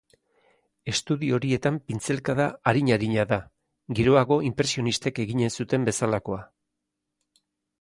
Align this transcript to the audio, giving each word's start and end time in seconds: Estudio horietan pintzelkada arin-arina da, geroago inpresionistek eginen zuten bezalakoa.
Estudio 0.91 1.35
horietan 1.39 1.77
pintzelkada 1.89 2.47
arin-arina 2.71 3.27
da, 3.33 3.39
geroago 4.01 4.39
inpresionistek 4.51 5.23
eginen 5.27 5.55
zuten 5.63 5.89
bezalakoa. 5.91 6.41